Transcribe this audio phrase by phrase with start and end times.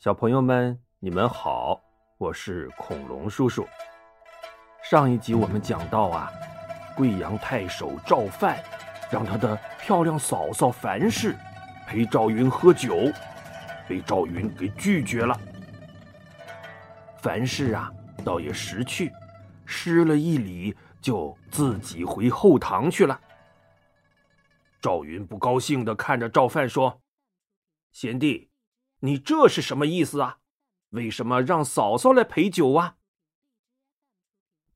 [0.00, 1.78] 小朋友们，你们好，
[2.16, 3.68] 我是恐龙叔叔。
[4.82, 6.30] 上一集我们讲到啊，
[6.96, 8.58] 贵阳太守赵范
[9.12, 11.36] 让他的漂亮嫂嫂樊氏
[11.86, 13.12] 陪赵云喝酒，
[13.86, 15.38] 被赵云给拒绝了。
[17.18, 17.92] 樊氏啊，
[18.24, 19.12] 倒也识趣，
[19.66, 23.20] 施了一礼，就自己回后堂去了。
[24.80, 27.02] 赵云不高兴的看着赵范说
[27.92, 28.48] ：“贤弟。”
[29.00, 30.38] 你这是什么意思啊？
[30.90, 32.96] 为什么让嫂嫂来陪酒啊？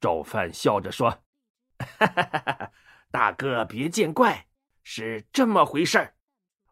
[0.01, 1.24] 赵范笑着说
[1.78, 2.73] ：“哈哈哈哈
[3.10, 4.46] 大哥别见怪，
[4.82, 6.15] 是这么回事儿。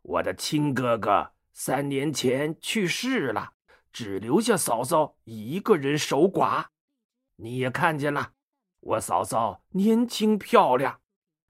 [0.03, 3.55] 我的亲哥哥三年前去世了，
[3.93, 6.67] 只留下嫂嫂一个人守寡。
[7.37, 8.33] 你也看见了，
[8.81, 11.01] 我嫂嫂年轻漂亮，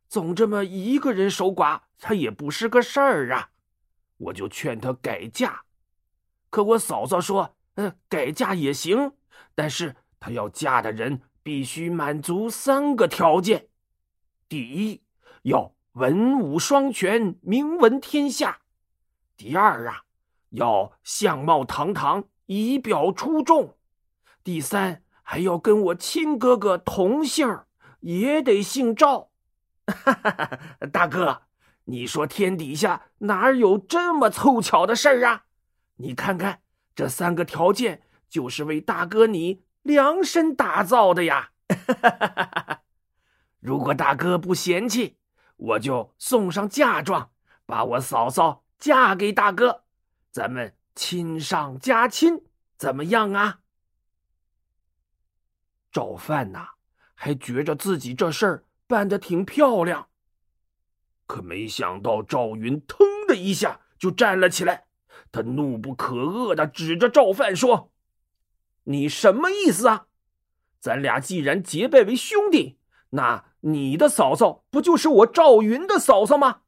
[0.08, 3.50] 总这么一个人守寡，她也不是个事儿啊。
[4.16, 5.64] 我就劝她改嫁。”
[6.52, 9.12] 可我嫂嫂说：“嗯，改嫁也行，
[9.54, 13.68] 但是她要嫁的人必须满足三个条件：
[14.50, 15.00] 第一，
[15.44, 18.58] 要文武双全，名闻天下；
[19.34, 20.02] 第二啊，
[20.50, 23.68] 要相貌堂堂，仪表出众；
[24.44, 27.60] 第三，还要跟我亲哥哥同姓，
[28.00, 29.30] 也得姓赵。
[30.92, 31.44] ”大哥，
[31.84, 35.46] 你说天底下哪有这么凑巧的事儿啊？
[35.96, 36.62] 你看看，
[36.94, 41.52] 这三个条件就是为大哥你量身打造的呀！
[43.60, 45.18] 如果大哥不嫌弃，
[45.56, 47.30] 我就送上嫁妆，
[47.66, 49.84] 把我嫂嫂嫁给大哥，
[50.30, 52.42] 咱们亲上加亲，
[52.76, 53.60] 怎么样啊？
[55.92, 56.70] 赵范呐，
[57.14, 60.08] 还觉着自己这事儿办的挺漂亮，
[61.26, 64.86] 可没想到赵云腾的一下就站了起来。
[65.32, 67.90] 他怒不可遏的指着赵范说
[68.84, 70.06] ：“你什么意思啊？
[70.78, 72.76] 咱俩既然结拜为兄弟，
[73.10, 76.60] 那你的嫂嫂不就是我赵云的嫂嫂吗？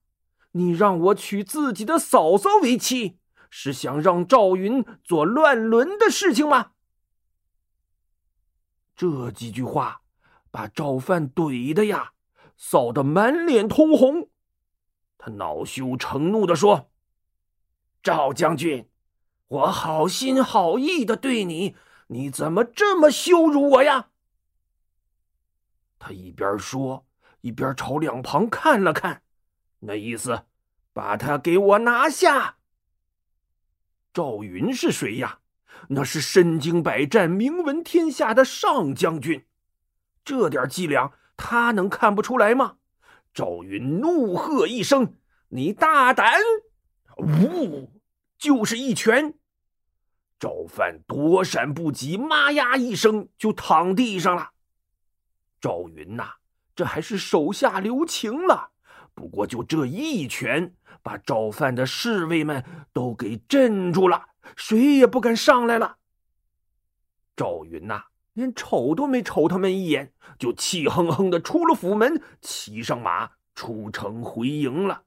[0.53, 3.19] 你让我娶自己的嫂嫂为妻，
[3.51, 6.71] 是想让赵云做乱伦的事情吗？”
[8.97, 10.01] 这几句话
[10.51, 12.13] 把赵范怼的呀，
[12.59, 14.31] 臊得满脸通红。
[15.19, 16.91] 他恼羞成怒的说。
[18.05, 18.87] 赵将军，
[19.49, 21.75] 我好心好意的对你，
[22.09, 24.11] 你怎么这么羞辱我呀？
[25.99, 27.07] 他一边说，
[27.41, 29.23] 一边朝两旁看了看，
[29.79, 30.45] 那意思，
[30.93, 32.59] 把他给我拿下。
[34.13, 35.39] 赵云是谁呀？
[35.89, 39.47] 那是身经百战、名闻天下的上将军，
[40.23, 42.77] 这点伎俩他能看不出来吗？
[43.33, 45.17] 赵云怒喝一声
[45.49, 46.35] ：“你大胆！”
[47.17, 47.94] 呜。
[48.45, 49.33] 就是一拳，
[50.39, 54.51] 赵范躲闪不及，妈呀一声就躺地上了。
[55.63, 56.35] 赵云呐，
[56.77, 58.73] 这还是手下留情了。
[59.15, 62.63] 不过就这一拳，把赵范的侍卫们
[62.93, 65.97] 都给镇住了，谁也不敢上来了。
[67.35, 75.05] 赵云呐，连瞅都没瞅他们一眼，就气哼哼的出了府门，骑上马出城回营了。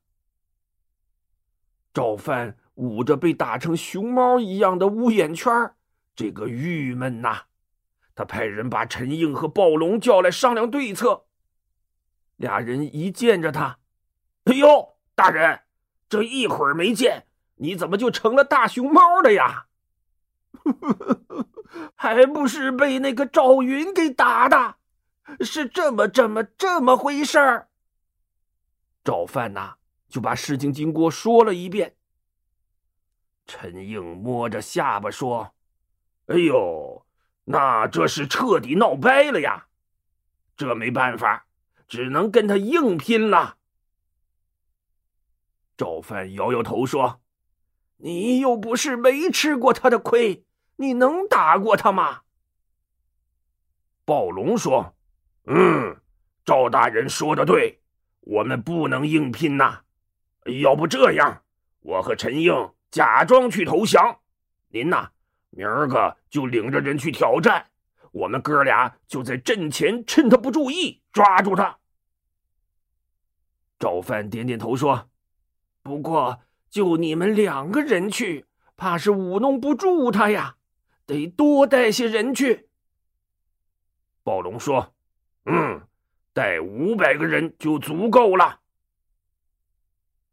[1.93, 2.57] 赵范。
[2.77, 5.51] 捂着被打成熊猫一样的乌眼圈
[6.15, 7.41] 这个郁闷呐！
[8.13, 11.25] 他派人把陈应和暴龙叫来商量对策。
[12.35, 13.79] 俩人一见着他，
[14.45, 15.61] 哎呦，大人，
[16.07, 19.65] 这一会儿没见，你怎么就成了大熊猫了呀？
[21.95, 24.75] 还不是被那个赵云给打的，
[25.43, 27.69] 是这么这么这么回事儿。
[29.03, 29.75] 赵范呐，
[30.07, 31.96] 就把事情经过说了一遍。
[33.47, 35.55] 陈应摸着下巴说
[36.27, 37.05] ：“哎呦，
[37.45, 39.67] 那这是彻底闹掰了呀！
[40.57, 41.47] 这没办法，
[41.87, 43.57] 只能跟他硬拼了。”
[45.77, 47.21] 赵范摇摇头说
[47.97, 50.45] ：“你又不是没吃过他的亏，
[50.75, 52.23] 你能打过他吗？”
[54.03, 54.95] 暴龙说
[55.47, 56.01] ：“嗯，
[56.43, 57.81] 赵大人说的对，
[58.21, 59.83] 我们不能硬拼呐。
[60.61, 61.43] 要不这样，
[61.79, 62.53] 我和陈应。”
[62.89, 64.19] 假装去投降，
[64.69, 65.11] 您呐，
[65.49, 67.67] 明儿个就领着人去挑战，
[68.11, 71.77] 我们哥俩就在阵前趁他不注意抓住他。
[73.77, 75.09] 赵范点点头说
[75.83, 76.39] ：“不过
[76.69, 78.45] 就你们两个人去，
[78.75, 80.57] 怕是舞弄不住他呀，
[81.05, 82.69] 得多带些人去。”
[84.23, 84.95] 暴龙说
[85.45, 85.87] ：“嗯，
[86.33, 88.61] 带五百个人就足够了。”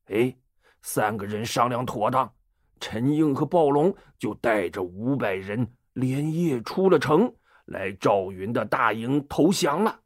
[0.07, 0.37] 哎，
[0.81, 2.35] 三个人商量妥当。
[2.81, 7.35] 陈应和暴龙就带着五百人连夜出了城，
[7.65, 10.01] 来赵云的大营投降了。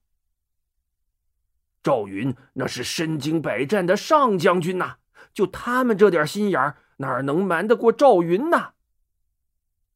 [1.82, 4.96] 赵云那是身经百战的上将军呐，
[5.32, 8.74] 就他们这点心眼儿，哪能瞒得过赵云呢？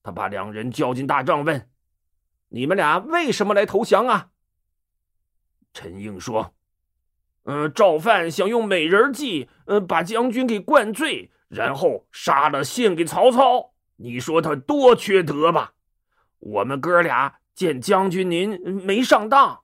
[0.03, 1.69] 他把两人叫进大帐，问
[2.49, 4.31] ：“你们俩为什么来投降啊？”
[5.75, 6.55] 陈应说
[7.45, 13.75] ：“嗯，赵范想用美人计，呃，把将军给灌醉，然后杀了献给曹操。
[13.97, 15.75] 你说他多缺德吧？
[16.39, 19.61] 我们哥俩见将军您没上当，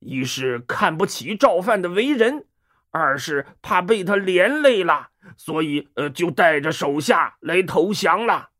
[0.00, 2.46] 一是看不起赵范的为人，
[2.90, 8.50] 二是怕被他连累了，所以呃，就带着手下来投降了。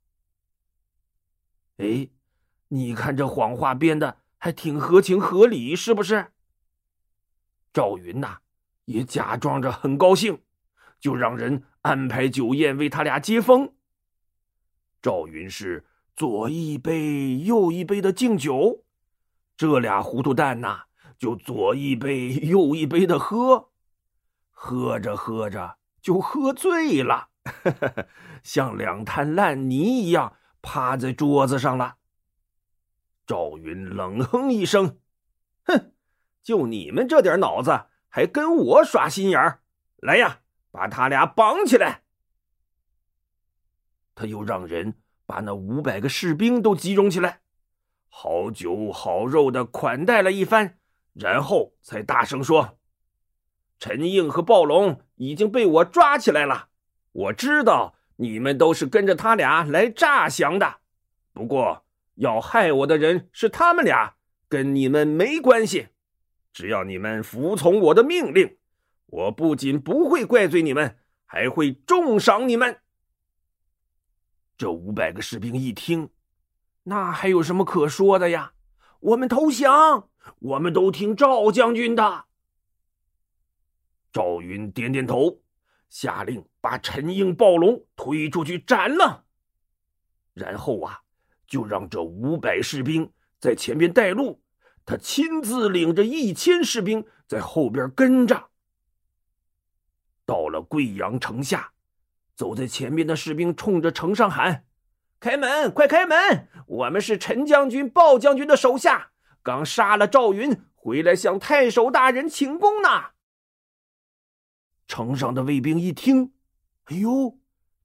[1.79, 2.09] 哎，
[2.69, 6.29] 你看这谎话编的还挺合情合理，是不是？”
[7.75, 8.39] 赵云呐，
[8.87, 10.41] 也假装着很高兴，
[10.99, 13.73] 就让人安排酒宴为他俩接风。
[15.01, 18.85] 赵云是左一杯右一杯的敬酒，
[19.57, 20.83] 这俩糊涂蛋呐，
[21.17, 23.71] 就左一杯右一杯的喝，
[24.51, 27.29] 喝着喝着就喝醉了，
[28.43, 31.97] 像两滩烂泥一样趴在桌子上了。
[33.27, 34.99] 赵云冷哼一声，
[35.65, 35.93] 哼。
[36.43, 39.63] 就你们这点脑子，还跟我耍心眼儿？
[39.97, 40.41] 来呀，
[40.79, 42.03] 把他俩绑起来！
[44.15, 44.95] 他又让人
[45.27, 47.41] 把那五百个士兵都集中起来，
[48.09, 50.79] 好酒好肉的款待了一番，
[51.15, 52.79] 然后才大声说
[53.81, 56.69] ：“陈应和暴龙已经被我抓起来了。
[57.11, 60.77] 我知道你们都是跟着他俩来诈降的，
[61.33, 61.85] 不过
[62.15, 64.15] 要害我的人是他们俩，
[64.49, 65.89] 跟你们没关系。”
[66.55, 68.58] 只要你们服从我的命令，
[69.11, 72.81] 我不仅不会怪罪你们，还会重赏你们。
[74.57, 76.11] 这五百个士兵一听，
[76.83, 78.53] 那还有什么可说的呀？
[79.01, 80.11] 我们投降，
[80.41, 82.27] 我们都听赵将军的。
[84.13, 85.41] 赵云点点头，
[85.89, 89.25] 下令把陈应、暴龙推出去斩了。
[90.35, 91.01] 然后啊，
[91.47, 94.43] 就让这五百士兵在前边带路。
[94.85, 98.48] 他亲自领着一千士兵在后边跟着，
[100.29, 101.73] 到了贵阳城下，
[102.35, 104.67] 走在前面的士兵冲着城上喊
[105.19, 106.47] ：“开门，快开门！
[106.67, 113.13] 我们是陈将军、鲍将军的手下，刚杀了赵云，回来向太守大人请功呢。”
[114.87, 116.35] 城上的卫兵一听，
[116.85, 117.39] 哎呦，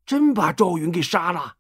[0.06, 1.56] 真把赵云给杀了！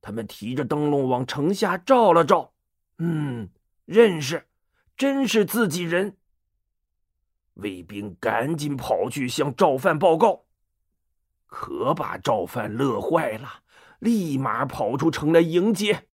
[0.00, 2.54] 他们提着灯笼往城下照了照，
[2.96, 3.50] 嗯。
[3.84, 4.48] 认识，
[4.96, 6.16] 真是自己人。
[7.56, 10.44] 卫兵赶紧跑去向赵范报告，
[11.46, 13.62] 可把赵范乐坏了，
[13.98, 16.08] 立马跑出城来迎接。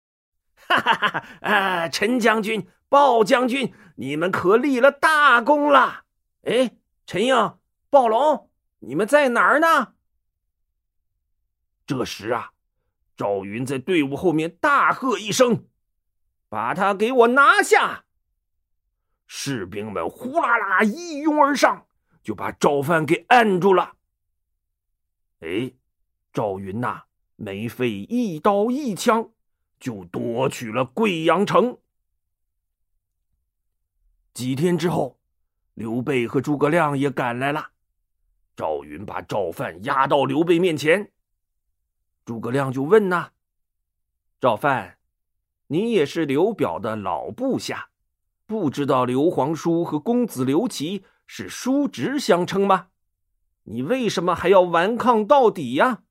[0.57, 1.09] 哈哈哈！
[1.09, 6.05] 哈啊，陈将军、鲍将军，你们可立了大功了！
[6.43, 6.77] 哎，
[7.07, 7.59] 陈英、
[7.89, 8.51] 暴龙，
[8.81, 9.95] 你们在哪儿呢？
[11.87, 12.53] 这时啊，
[13.17, 15.67] 赵云在队伍后面大喝一声。
[16.51, 18.05] 把他给我拿下！
[19.33, 21.87] 士兵们呼啦啦一拥而上，
[22.21, 23.95] 就把赵范给按住了。
[25.39, 25.73] 哎，
[26.33, 27.05] 赵云呐，
[27.37, 29.31] 没费一刀一枪，
[29.79, 31.79] 就夺取了贵阳城。
[34.35, 35.21] 几天之后，
[35.75, 37.71] 刘备和诸葛亮也赶来了。
[38.57, 41.13] 赵云把赵范押到刘备面前，
[42.25, 43.31] 诸葛亮就问呐
[44.41, 44.99] ：“赵范。”
[45.73, 47.90] 你也是刘表的老部下，
[48.51, 52.89] 不知道刘皇叔和公子刘琦是叔侄相称吗？
[53.63, 56.03] 你为什么还要顽抗到底呀？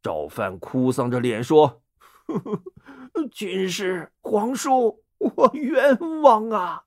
[0.00, 1.82] 赵范哭丧着脸说
[2.30, 2.38] ：“呵
[3.14, 6.84] 呵军师皇叔，我冤枉啊！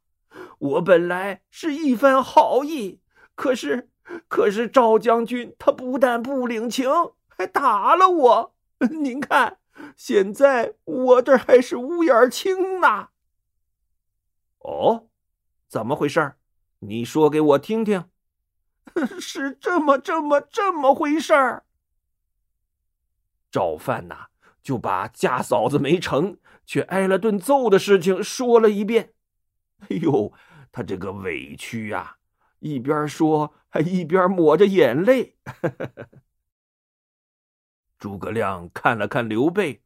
[0.59, 3.01] 我本来是一番好意，
[3.35, 3.89] 可是，
[4.29, 6.89] 可是赵将军他不但不领情，
[7.27, 8.55] 还打了我。
[9.01, 9.57] 您看。”
[9.97, 13.09] 现在我这还是乌眼青呢。
[14.63, 15.07] 哦，
[15.67, 16.33] 怎么回事？
[16.79, 18.09] 你说给我听听。
[19.21, 21.65] 是这么这么这么回事儿。
[23.51, 24.27] 赵范呐，
[24.63, 29.13] 就把家嫂子没成却挨了顿揍的事情说了一遍。
[29.81, 30.33] 哎呦，
[30.71, 32.17] 他这个委屈呀，
[32.59, 35.37] 一边说还一边抹着眼泪。
[37.99, 39.83] 诸葛亮看了看刘备，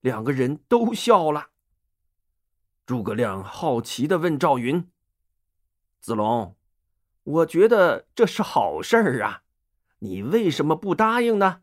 [0.00, 1.50] 两个人都笑了。
[2.86, 4.90] 诸葛亮好奇的问赵云
[6.00, 6.54] ：“子龙，
[7.22, 9.42] 我觉得这是好事儿啊，
[10.00, 11.62] 你为什么不答应呢？”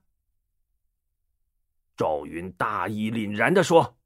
[1.96, 3.98] 赵云大义凛然的说：“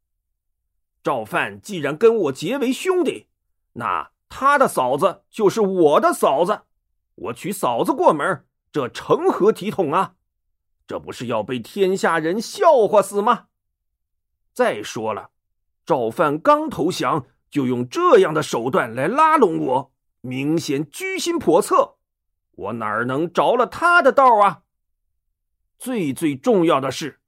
[1.02, 3.28] 赵范既然跟我结为兄弟，
[3.74, 6.64] 那他的嫂子就是我的嫂子，
[7.16, 10.16] 我娶嫂子过门，这成何体统啊？
[10.86, 13.48] 这不是要被天下人笑话死吗？
[14.52, 15.32] 再说了，
[15.86, 21.98] 赵范刚投降，就用这样的手段来拉拢我，明显居心叵测，
[22.52, 24.64] 我哪能着了他的道啊？
[25.78, 27.20] 最最重要的是。”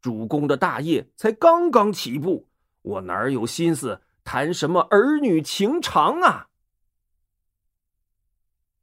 [0.00, 2.46] 主公的大业才刚刚起步，
[2.82, 6.50] 我哪有心思谈什么儿女情长啊？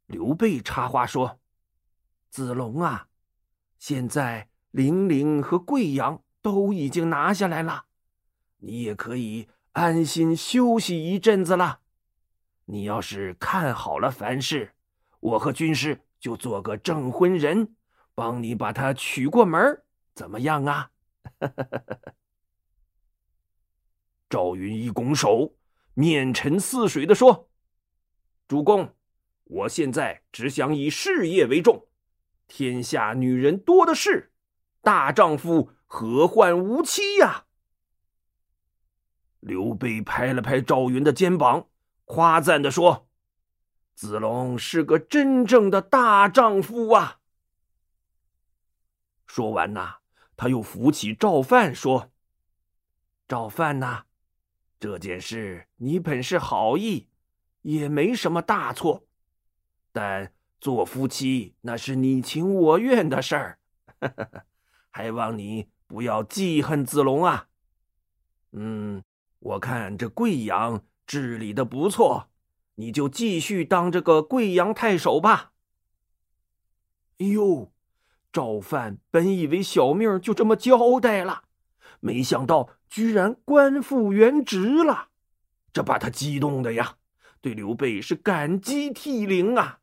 [0.06, 1.38] 刘备插话说
[2.28, 3.06] ：“子龙啊，
[3.78, 7.84] 现在零陵和贵阳都已经拿下来了，
[8.64, 11.80] 你也可以安心休息一阵子了。
[12.66, 14.72] 你要是看好了凡事，
[15.18, 17.74] 我和军师就做个证婚人，
[18.14, 19.82] 帮你把她娶过门，
[20.14, 20.92] 怎么样啊？”
[24.30, 25.56] 赵云一拱手，
[25.94, 27.50] 面沉似水的说
[28.46, 28.94] ：“主公，
[29.44, 31.88] 我现在只想以事业为重，
[32.46, 34.32] 天下女人多的是，
[34.80, 37.46] 大丈夫何患无妻呀？”
[39.42, 41.66] 刘备拍了拍赵云的肩膀，
[42.04, 43.08] 夸赞的说
[43.94, 47.18] ：“子龙是个真正的大丈夫啊！”
[49.26, 49.96] 说完呐。
[50.34, 52.10] 他又扶起赵范说
[53.28, 54.04] ：“赵范呐，
[54.80, 57.08] 这件事你本是好意，
[57.60, 59.06] 也没什么大错，
[59.92, 63.58] 但做夫妻那是你情我愿的事儿，
[64.90, 67.48] 还望你不要记恨子龙啊。
[68.50, 69.04] 嗯，
[69.42, 72.30] 我看这贵阳治理的不错，
[72.76, 75.52] 你就继续当这个贵阳太守吧。
[77.18, 77.72] 哎呦！”
[78.32, 81.44] 赵范本以为小命就这么交代了，
[82.00, 85.10] 没想到居然官复原职了，
[85.70, 86.96] 这把他激动的呀，
[87.42, 89.80] 对刘备是感激涕零啊！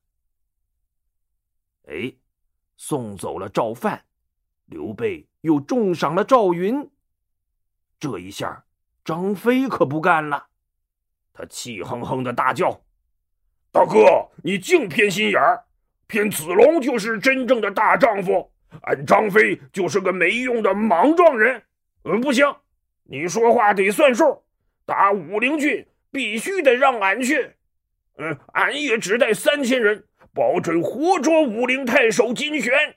[1.84, 2.16] 哎，
[2.76, 4.06] 送走了赵范，
[4.66, 6.90] 刘备又重赏了赵云，
[8.00, 8.66] 这一下
[9.10, 10.50] 张飞可不干了，
[11.34, 12.80] 他气哼哼的大叫
[13.74, 15.66] ：“大哥，你净偏心眼儿！”
[16.06, 18.52] 偏子龙就是真正的大丈夫，
[18.84, 21.64] 俺张飞就是个没用的莽撞人。
[22.04, 22.56] 嗯，不行，
[23.06, 24.44] 你说话得算数，
[24.86, 27.56] 打武陵郡必须得让俺去。
[28.18, 32.96] 嗯，俺也只带三千人，保准活捉武陵太守金玄。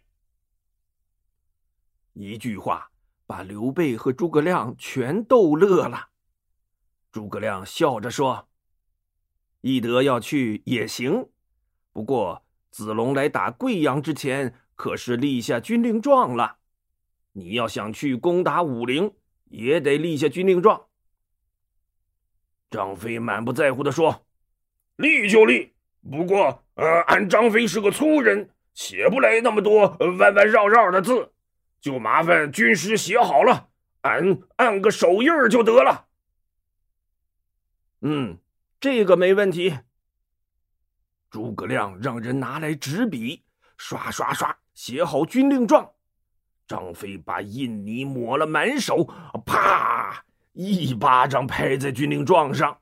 [2.13, 2.91] 一句话
[3.33, 6.09] 把刘备和诸葛亮全逗乐了。
[7.11, 8.47] 诸葛亮笑着说
[9.63, 11.31] ：“翼德要去也行，
[11.95, 16.59] 不过。”子龙来打贵阳之前，可是立下军令状了。
[17.33, 19.15] 你要想去攻打武陵，
[19.47, 20.89] 也得立下军令状。
[22.71, 24.27] 张飞满不在乎的说
[24.97, 25.73] ：“立就立，
[26.11, 31.33] 不过，呃，俺张飞是个粗人，写不来那么多弯弯绕绕的字，
[31.83, 33.69] 就麻烦军师写好了，
[34.03, 36.07] 俺按个手印就得了。”
[38.01, 38.39] 嗯，
[38.81, 39.77] 这个没问题。
[41.29, 43.43] 诸葛亮让人拿来纸笔，
[43.77, 45.91] 刷刷刷写好军令状。
[46.69, 49.05] 张飞把印泥抹了满手，
[49.45, 52.79] 啪，一巴掌拍在军令状上。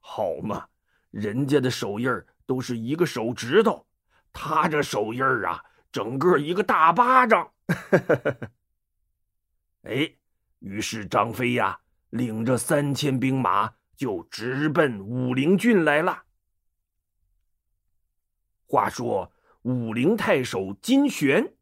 [0.00, 0.66] 好嘛，
[1.10, 2.10] 人家的手印
[2.46, 3.86] 都是一个手指头，
[4.32, 7.52] 他这手印啊，整个一个大巴掌。
[9.82, 10.12] 哎，
[10.60, 16.24] 于是张飞呀，领着三千兵马就直奔武陵郡来了。
[18.66, 19.32] 话说，
[19.62, 21.54] 武陵太守金玄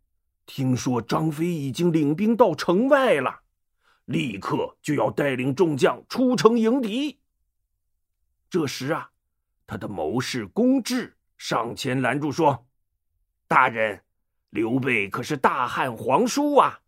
[0.44, 3.40] 听说张飞已经领兵到城外了，
[4.04, 7.20] 立刻就要带领众将出城迎敌。
[8.48, 9.10] 这时啊，
[9.66, 12.68] 他的谋士公志上前拦住说
[13.48, 14.04] ：“大人，
[14.56, 16.80] 刘备可是大汉皇叔啊，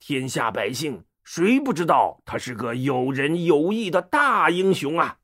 [0.00, 5.18] 天下百姓谁不知道他是个有仁有义的大英雄啊？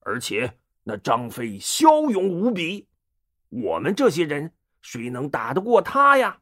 [0.00, 2.86] 而且那张飞骁勇无比。”
[3.48, 6.40] 我们这些人谁能打得过他呀？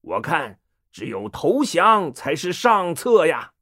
[0.00, 0.58] 我看
[0.90, 3.52] 只有投降才是上策呀！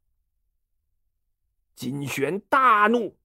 [1.75, 3.19] 金玄大怒：“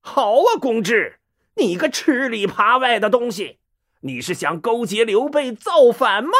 [0.00, 1.18] 好啊，公志，
[1.56, 3.58] 你个吃里扒外的东西，
[4.04, 6.30] 你是想勾结刘备造反吗？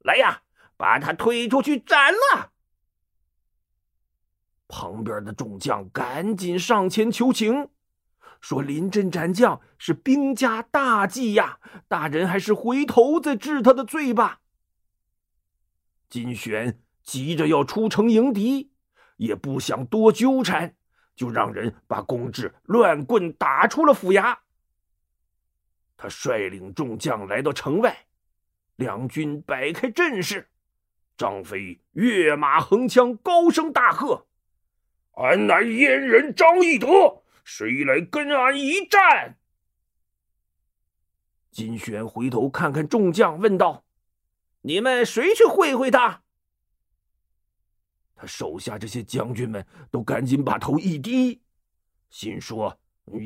[0.00, 0.42] 来呀，
[0.76, 2.52] 把他推出去斩了！”
[4.68, 7.70] 旁边的众将赶紧上前求情。
[8.42, 14.40] 说临阵斩将是兵家大忌呀，大人还是回头再治他的罪吧。
[16.10, 18.72] 金玄急着要出城迎敌，
[19.16, 20.74] 也不想多纠缠，
[21.14, 24.38] 就让人把公治乱棍打出了府衙。
[26.02, 27.96] 他率领众将来到城外，
[28.74, 30.48] 两军摆开阵势，
[31.16, 34.26] 张飞跃马横枪，高声大喝
[35.14, 39.38] ：“俺乃燕人张翼德，谁来跟俺一战？”
[41.52, 43.84] 金旋回头看看众将，问道
[44.62, 46.24] ：“你们谁去会会他？”
[48.16, 51.42] 他手下这些将军们都赶紧把头一低，
[52.10, 52.76] 心说：“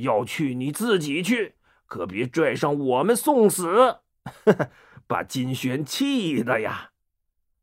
[0.02, 1.55] 要去你自己去，
[1.86, 4.00] 可别拽上我们送死。
[5.08, 6.90] ”把金旋气的呀！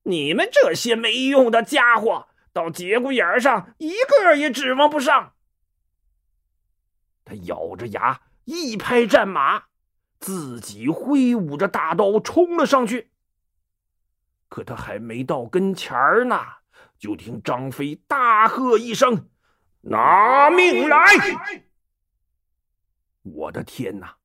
[0.03, 5.33] 你们这些没用的家伙，到节骨眼上一个也指望不上。
[7.25, 9.65] 他咬着牙一拍战马。
[10.19, 13.11] 自己挥舞着大刀冲了上去，
[14.47, 16.39] 可他还没到跟前儿呢，
[16.97, 19.27] 就听张飞大喝一声
[19.83, 20.97] ：“拿命来！”
[23.23, 24.15] 我的天哪，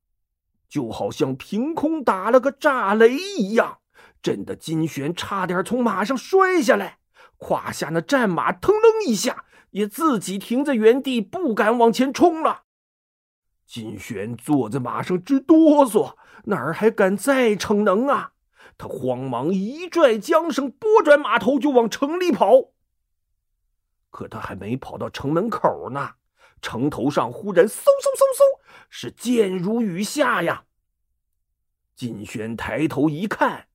[0.67, 3.79] 就好像凭空打了个炸雷一样，
[4.21, 6.99] 震得金旋差点从马上摔下来，
[7.37, 12.63] 胯下那战马腾楞一下，也自己停在原地，不敢往前冲了。
[13.65, 16.15] 金旋坐在马上直哆嗦，
[16.45, 18.33] 哪儿还敢再逞能啊？
[18.77, 22.71] 他慌忙一拽缰绳，拨转马头就往城里跑。
[24.09, 26.15] 可他还没跑到城门口呢，
[26.61, 28.48] 城头上忽然嗖嗖嗖嗖，
[28.89, 30.65] 是箭如雨下呀！
[31.95, 33.67] 金旋抬头一看，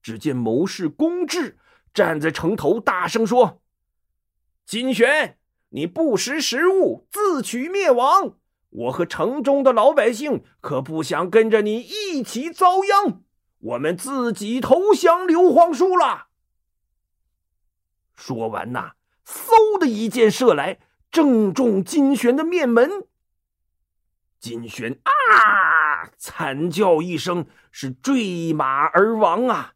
[0.00, 1.58] 只见谋士公志
[1.92, 3.60] 站在城头，大声说
[4.64, 5.38] ：“金旋，
[5.70, 8.36] 你不识时务，自取灭亡！”
[8.70, 13.22] 我和城中的老百姓可不想跟着你一起遭殃，
[13.58, 16.26] 我们自己投降刘皇叔了。
[18.14, 18.92] 说完呐，
[19.24, 20.78] 嗖的一箭射来，
[21.10, 23.06] 正中金旋的面门。
[24.46, 29.74] 金旋啊，惨叫一声，是坠马而亡啊。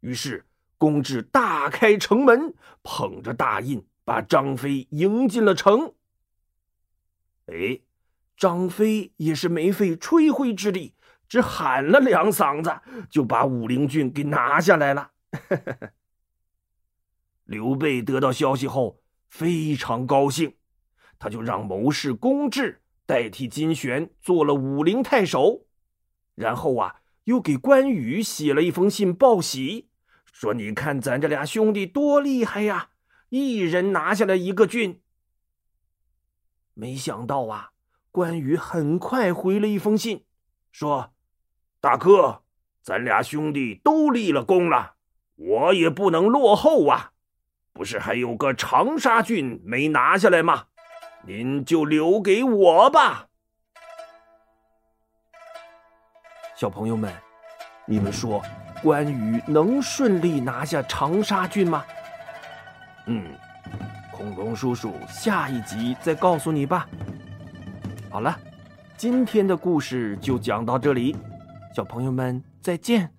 [0.00, 0.46] 于是
[0.78, 5.92] 公智大开城门，捧着大印，把张飞迎进了城。
[7.48, 7.80] 哎，
[8.34, 10.94] 张飞也是没费吹灰之力，
[11.28, 12.80] 只喊了两嗓子，
[13.10, 15.10] 就把武陵郡给拿下来了。
[17.44, 20.56] 刘备得到消息后非常高兴，
[21.18, 25.66] 他就让谋士公志代替金旋做了武陵太守，
[26.34, 29.88] 然后啊，又给关羽写了一封信报喜，
[30.32, 32.90] 说：“你看咱这俩兄弟多厉害呀，
[33.28, 35.00] 一人拿下了一个郡。”
[36.74, 37.70] 没想到啊，
[38.10, 40.24] 关羽很快回了一封信，
[40.72, 41.12] 说
[41.80, 42.42] ：“大哥，
[42.82, 44.94] 咱俩兄弟都立了功了，
[45.36, 47.12] 我也不能落后啊！
[47.72, 50.68] 不是还有个长沙郡没拿下来吗？
[51.26, 53.26] 您就留给我吧。”
[56.56, 57.12] 小朋友们，
[57.86, 58.40] 你们说
[58.82, 61.84] 关羽能顺利拿下长沙郡吗？
[63.06, 63.36] 嗯。
[64.12, 66.88] 恐龙叔叔，下一集再告诉你吧。
[68.08, 68.38] 好了，
[68.96, 71.16] 今天的故事就讲到这里，
[71.74, 73.12] 小朋友们再见。